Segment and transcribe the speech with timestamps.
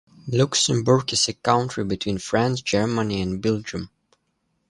[0.27, 3.91] Luxembourg is a country between France, Germany and Belgium.